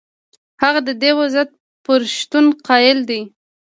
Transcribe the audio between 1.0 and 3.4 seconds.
دې وضعیت پر شتون قایل دی.